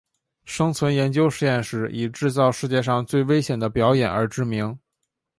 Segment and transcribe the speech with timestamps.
[0.45, 4.75] 生存研究实验室以制造世界上最危险的表演而知名。